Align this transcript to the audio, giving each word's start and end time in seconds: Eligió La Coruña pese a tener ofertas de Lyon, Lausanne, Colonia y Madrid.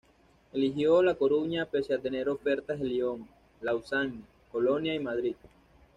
Eligió 0.51 1.03
La 1.03 1.13
Coruña 1.13 1.67
pese 1.67 1.93
a 1.93 1.99
tener 1.99 2.27
ofertas 2.27 2.79
de 2.79 2.85
Lyon, 2.85 3.27
Lausanne, 3.61 4.23
Colonia 4.51 4.95
y 4.95 4.99
Madrid. 4.99 5.35